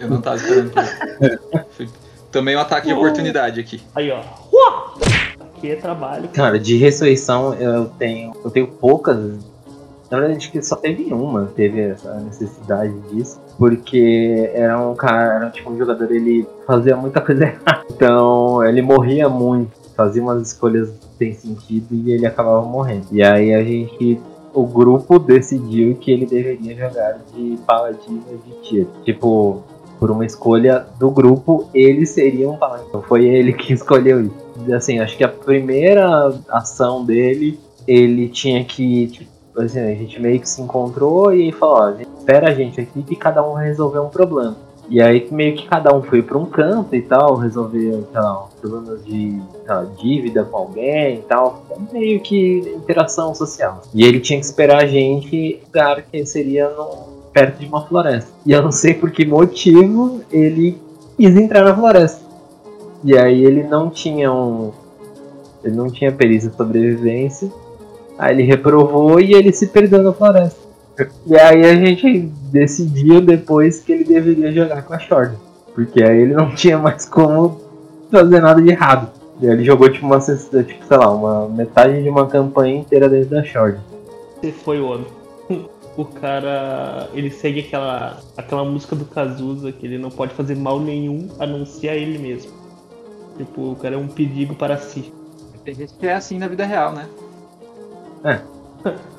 [0.00, 1.92] eu não tava esperando por isso.
[2.30, 3.82] Tomei um ataque de oportunidade aqui.
[3.94, 4.22] Aí, ó.
[5.40, 6.28] Aqui é trabalho.
[6.30, 8.32] Cara, de ressurreição eu tenho.
[8.42, 9.16] Eu tenho poucas.
[10.10, 13.40] Na verdade, acho que só teve uma, teve essa necessidade disso.
[13.58, 17.84] Porque era um cara, era tipo um jogador, ele fazia muita coisa errada.
[17.90, 23.06] Então ele morria muito, fazia umas escolhas sem sentido e ele acabava morrendo.
[23.12, 24.20] E aí a gente
[24.54, 28.88] o grupo decidiu que ele deveria jogar de paladino de tiro.
[29.04, 29.62] Tipo,
[29.98, 32.88] por uma escolha do grupo, ele seria um paladino.
[32.88, 34.74] Então foi ele que escolheu isso.
[34.74, 39.06] Assim, acho que a primeira ação dele, ele tinha que.
[39.08, 42.10] Tipo, assim, a gente meio que se encontrou e falou: ó, a gente
[42.80, 44.56] aqui que cada um vai resolver um problema.
[44.88, 49.04] E aí meio que cada um foi para um canto e tal, resolver lá, problemas
[49.04, 51.64] de lá, dívida com alguém e tal.
[51.92, 53.80] Meio que interação social.
[53.94, 58.30] E ele tinha que esperar a gente lugar que seria no, perto de uma floresta.
[58.44, 60.78] E eu não sei por que motivo ele
[61.16, 62.20] quis entrar na floresta.
[63.04, 64.72] E aí ele não tinha um.
[65.64, 67.50] Ele não tinha perícia de sobrevivência.
[68.18, 70.61] Aí ele reprovou e ele se perdeu na floresta.
[71.26, 75.36] E aí a gente decidiu depois que ele deveria jogar com a Short.
[75.74, 77.60] Porque aí ele não tinha mais como
[78.10, 79.10] fazer nada de errado.
[79.40, 83.08] E aí ele jogou tipo uma tipo, sei lá, uma metade de uma campanha inteira
[83.08, 83.78] dentro da Short.
[84.40, 85.06] Você foi o homem.
[85.96, 90.78] o cara ele segue aquela, aquela música do Cazuza que ele não pode fazer mal
[90.78, 92.52] nenhum a não ser a ele mesmo.
[93.36, 95.12] Tipo, o cara é um perigo para si.
[95.64, 97.08] Tem gente que é assim na vida real, né?
[98.24, 98.40] É,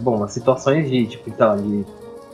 [0.00, 1.84] bom, as situações de, tipo, lá, de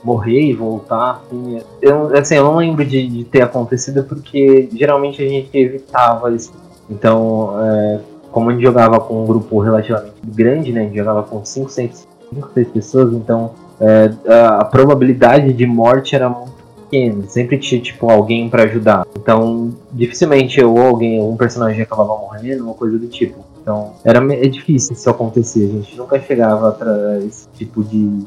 [0.02, 5.22] morrer e voltar, assim, eu, assim, eu não lembro de, de ter acontecido porque geralmente
[5.22, 6.52] a gente evitava isso.
[6.88, 11.22] Então, é, como a gente jogava com um grupo relativamente grande, né, a gente jogava
[11.22, 16.52] com 5, 6, 5, 6 pessoas, então é, a, probabilidade de morte era muito
[16.84, 19.06] pequena, sempre tinha, tipo, alguém pra ajudar.
[19.16, 23.44] Então, dificilmente eu ou alguém, algum personagem acabava morrendo, uma coisa do tipo.
[23.68, 28.24] Então, era, é difícil isso acontecer, a gente nunca chegava pra esse tipo de,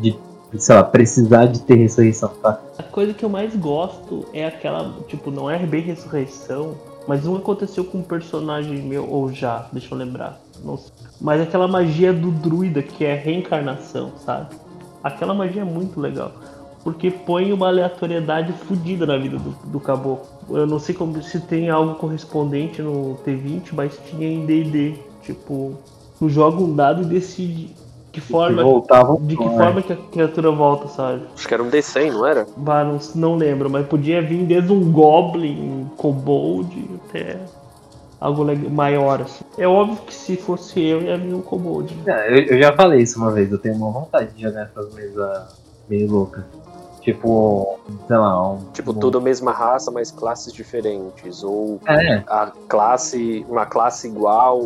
[0.00, 0.16] de
[0.56, 2.60] sei lá, precisar de ter ressurreição, tá?
[2.78, 6.76] A coisa que eu mais gosto é aquela, tipo, não é bem ressurreição,
[7.08, 10.40] mas um aconteceu com um personagem meu, ou já, deixa eu lembrar.
[10.64, 10.92] Não sei.
[11.20, 14.54] Mas aquela magia do druida, que é reencarnação, sabe?
[15.02, 16.30] Aquela magia é muito legal.
[16.88, 20.26] Porque põe uma aleatoriedade fodida na vida do, do caboclo.
[20.48, 24.94] Eu não sei como se tem algo correspondente no T20, mas tinha em D&D.
[25.22, 25.74] Tipo,
[26.18, 27.76] tu joga um dado e decide
[28.10, 29.50] que forma, voltavam, de que é.
[29.50, 31.24] forma que a criatura volta, sabe?
[31.34, 32.46] Acho que era um D100, não era?
[32.56, 37.36] Bah, não, não lembro, mas podia vir desde um Goblin, um Kobold, até
[38.18, 39.44] algo maior, assim.
[39.58, 41.94] É óbvio que se fosse eu, ia vir um Kobold.
[42.06, 44.94] É, eu, eu já falei isso uma vez, eu tenho uma vontade de jogar essas
[44.94, 46.44] mesas meio loucas.
[47.00, 48.58] Tipo, sei lá, um.
[48.72, 51.42] Tipo, um- tudo a mesma raça, mas classes diferentes.
[51.42, 52.22] Ou É.
[52.26, 54.60] a classe, uma classe igual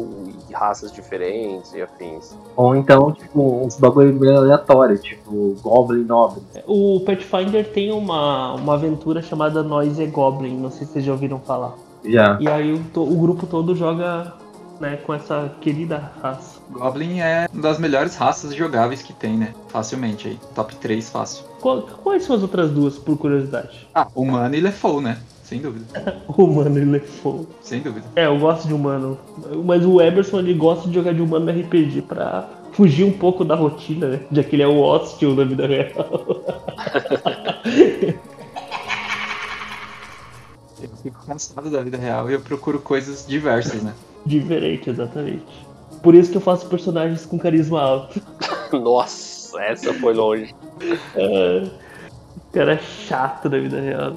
[0.48, 2.36] e raças diferentes e afins.
[2.56, 6.42] Ou então, tipo, uns bagulho meio aleatório, tipo, Goblin Nobre.
[6.66, 11.38] O Pathfinder tem uma, uma aventura chamada Noise Goblin, não sei se vocês já ouviram
[11.38, 11.74] falar.
[12.04, 12.36] Já.
[12.40, 14.32] E aí o, o grupo todo joga
[14.80, 16.60] né, com essa querida raça.
[16.72, 19.52] Goblin é uma das melhores raças jogáveis que tem, né?
[19.68, 20.38] Facilmente aí.
[20.54, 21.44] Top 3 fácil.
[21.60, 23.86] Qual- quais são as outras duas, por curiosidade?
[23.94, 25.18] Ah, humano e Lefou, né?
[25.44, 25.84] Sem dúvida.
[26.28, 27.46] Humano e Lefou.
[27.60, 28.06] Sem dúvida.
[28.16, 29.18] É, eu gosto de humano.
[29.66, 33.44] Mas o Eberson ele gosta de jogar de humano no RPG pra fugir um pouco
[33.44, 34.20] da rotina, né?
[34.32, 35.92] Já que ele é o hostil da vida real.
[40.82, 43.92] Eu fico cansado da vida real e eu procuro coisas diversas, né?
[44.26, 45.66] Diferente, exatamente.
[46.02, 48.20] Por isso que eu faço personagens com carisma alto.
[48.72, 50.54] Nossa, essa foi longe.
[51.14, 51.68] É,
[52.36, 54.16] o cara é chato da vida real.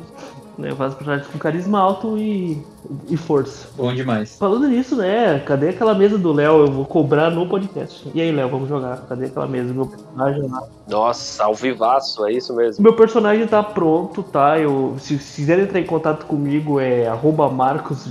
[0.57, 0.71] Né?
[0.71, 2.61] Eu faço personagens com carisma alto e,
[3.09, 3.67] e força.
[3.75, 4.37] Bom demais.
[4.37, 5.39] Falando nisso, né?
[5.39, 6.65] Cadê aquela mesa do Léo?
[6.65, 8.09] Eu vou cobrar no podcast.
[8.13, 8.97] E aí, Léo, vamos jogar.
[9.07, 9.73] Cadê aquela mesa?
[9.73, 10.63] Meu personagem lá.
[10.87, 12.83] Nossa, ao vivaço, é isso mesmo.
[12.83, 14.57] Meu personagem tá pronto, tá?
[14.57, 18.05] Eu, se, se quiserem entrar em contato comigo, é arroba Marcos.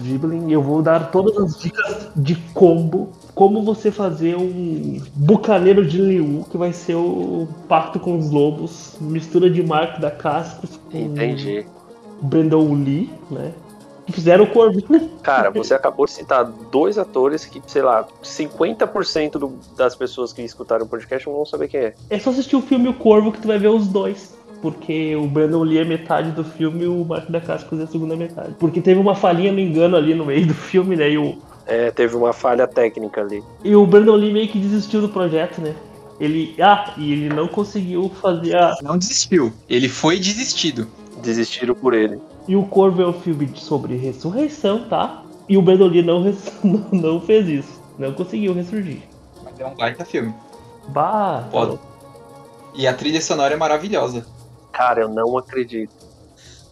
[0.49, 3.11] Eu vou dar todas as dicas de combo.
[3.35, 8.97] Como você fazer um bucaneiro de Liu, que vai ser o Pacto com os Lobos.
[9.01, 11.67] Mistura de Mark da Cascos com Entendi.
[12.25, 13.53] Brandon Lee, né?
[14.07, 14.81] Que fizeram o Corvo.
[15.23, 20.43] Cara, você acabou de citar dois atores que, sei lá, 50% do- das pessoas que
[20.43, 21.95] escutaram o podcast não vão saber quem é.
[22.11, 24.35] É só assistir o filme O Corvo que tu vai ver os dois.
[24.61, 27.87] Porque o Brandon Lee é metade do filme e o Mark da Cascos é a
[27.87, 28.55] segunda metade.
[28.59, 31.11] Porque teve uma falhinha no engano ali no meio do filme, né?
[31.11, 33.43] E o, É, teve uma falha técnica ali.
[33.63, 35.75] e o Brandon Lee meio que desistiu do projeto, né?
[36.21, 36.55] Ele.
[36.61, 38.77] Ah, e ele não conseguiu fazer a.
[38.83, 39.53] Não desistiu.
[39.69, 40.87] Ele foi desistido.
[41.23, 42.21] Desistiram por ele.
[42.47, 45.23] E o Corvo é um filme sobre ressurreição, tá?
[45.49, 47.83] E o Lee não, res- não, não fez isso.
[47.99, 49.03] Não conseguiu ressurgir.
[49.43, 50.35] Mas é um baita filme.
[50.89, 51.49] Bah!
[51.51, 51.79] Foda.
[52.75, 54.27] E a trilha sonora é maravilhosa.
[54.73, 55.93] Cara, eu não acredito.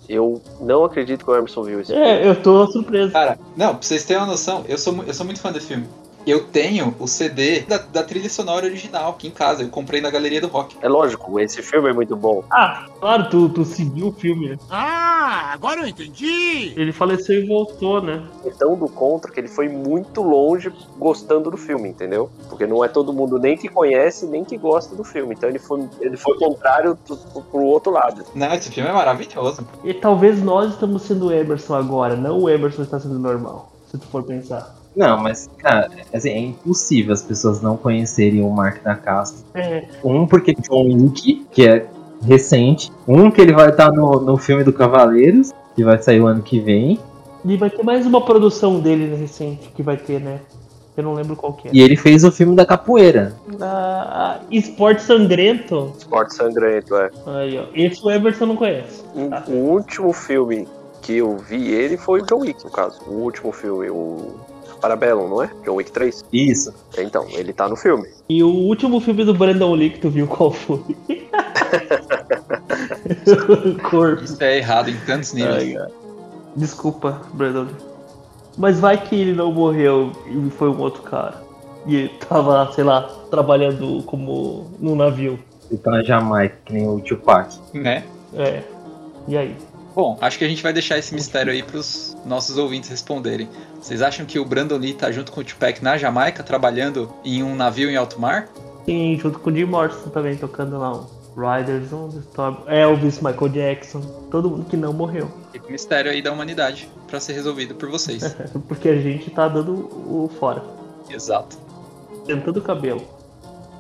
[0.09, 3.13] Eu não acredito que o Emerson viu esse É, eu tô surpreso.
[3.13, 5.87] Cara, não, pra vocês terem uma noção, eu sou, eu sou muito fã desse filme.
[6.27, 9.63] Eu tenho o CD da, da trilha sonora original aqui em casa.
[9.63, 10.77] Eu comprei na galeria do rock.
[10.81, 12.45] É lógico, esse filme é muito bom.
[12.51, 14.59] Ah, claro, tu, tu seguiu o filme, né?
[14.71, 16.73] Ah, agora eu entendi!
[16.77, 18.23] Ele faleceu e voltou, né?
[18.45, 22.31] Então, do contra, que ele foi muito longe gostando do filme, entendeu?
[22.49, 25.35] Porque não é todo mundo nem que conhece, nem que gosta do filme.
[25.35, 28.25] Então ele foi, ele foi contrário pro, pro outro lado.
[28.35, 29.67] Não, esse filme é maravilhoso.
[29.85, 33.99] E talvez nós estamos sendo o Emerson agora, não o Emerson está sendo normal, se
[33.99, 34.82] tu for pensar.
[34.95, 39.39] Não, mas, cara, assim, é impossível as pessoas não conhecerem o Mark da Casca.
[39.55, 41.87] É, Um, porque John Wick, que é
[42.25, 42.93] recente.
[43.09, 46.43] Um, que ele vai estar no, no filme do Cavaleiros, que vai sair o ano
[46.43, 46.99] que vem.
[47.45, 50.41] e vai ter mais uma produção dele recente que vai ter, né?
[50.95, 51.71] Eu não lembro qual que é.
[51.73, 53.35] E ele fez o filme da capoeira.
[53.59, 55.91] Ah, Esporte Sangrento.
[55.97, 57.11] Esporte sangrento, é.
[57.27, 57.65] Aí, ó.
[57.75, 59.03] Esse o Emerson não conhece.
[59.15, 60.69] O, o último filme
[61.01, 63.01] que eu vi ele foi o John Wick, no caso.
[63.07, 64.35] O último filme, o
[64.83, 65.49] Parabellum, não é?
[65.65, 66.25] John Wick 3?
[66.33, 66.75] Isso.
[66.99, 68.09] Então, ele tá no filme.
[68.29, 70.83] E o último filme do Brandon Lee que tu viu qual foi?
[73.89, 74.25] Corpo.
[74.25, 75.77] Isso é errado em tantos níveis.
[75.77, 75.87] Ai,
[76.57, 77.77] Desculpa, Brandon Lee.
[78.59, 81.41] Mas vai que ele não morreu e foi um outro cara.
[81.87, 85.39] E ele tava, sei lá, trabalhando como num navio.
[85.71, 87.57] Ele tá na Jamaica, que nem o Tupac.
[87.73, 88.03] Né?
[88.35, 88.65] É.
[89.29, 89.57] E aí?
[89.95, 93.49] Bom, acho que a gente vai deixar esse mistério aí pros nossos ouvintes responderem.
[93.81, 97.43] Vocês acham que o Brandon Lee tá junto com o Tupac na Jamaica, trabalhando em
[97.43, 98.49] um navio em alto mar?
[98.87, 103.21] Sim, junto com o Jim Morrison também, tocando lá o Riders on the Storm, Elvis,
[103.21, 105.31] Michael Jackson, todo mundo que não morreu.
[105.53, 108.35] Fica o mistério aí da humanidade pra ser resolvido por vocês.
[108.69, 110.63] Porque a gente tá dando o fora.
[111.11, 111.59] Exato.
[112.27, 113.03] Tentando o cabelo.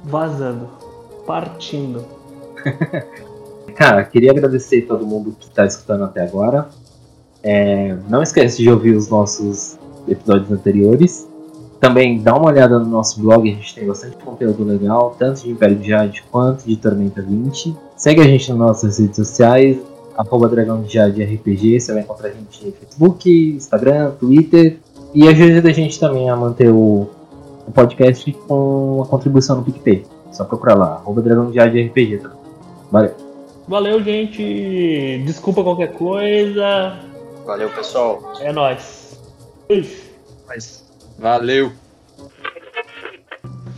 [0.05, 0.69] Vazando.
[1.27, 2.05] Partindo.
[3.75, 6.69] Cara, queria agradecer todo mundo que está escutando até agora.
[7.43, 11.29] É, não esquece de ouvir os nossos episódios anteriores.
[11.81, 15.51] Também dá uma olhada no nosso blog, a gente tem bastante conteúdo legal, tanto de
[15.51, 17.75] Império de Jade quanto de Tormenta 20.
[17.97, 19.79] Segue a gente nas nossas redes sociais,
[20.17, 24.79] arroba Dragão de Jade RPG, você vai encontrar a gente no Facebook, Instagram, Twitter.
[25.15, 27.09] E ajuda a gente também a manter o,
[27.67, 30.07] o podcast com a contribuição no PicPay.
[30.31, 32.19] Só procurar lá, arroba Dragão de Jade RPG.
[32.19, 32.31] Tá?
[32.91, 33.22] Valeu!
[33.69, 35.23] Valeu, gente.
[35.25, 36.99] Desculpa qualquer coisa.
[37.45, 38.33] Valeu, pessoal.
[38.41, 39.21] É nóis.
[39.69, 40.03] Beijo.
[41.19, 41.73] Valeu.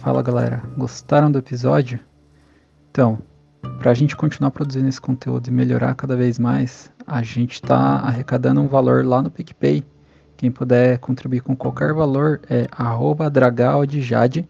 [0.01, 2.01] Fala galera, gostaram do episódio?
[2.91, 3.19] Então,
[3.79, 7.77] para a gente continuar produzindo esse conteúdo e melhorar cada vez mais, a gente está
[7.99, 9.85] arrecadando um valor lá no PicPay.
[10.37, 14.49] Quem puder contribuir com qualquer valor é arroba dragaldejade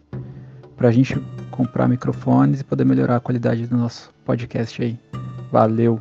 [0.76, 1.14] para a gente
[1.50, 4.98] comprar microfones e poder melhorar a qualidade do nosso podcast aí.
[5.50, 6.00] Valeu!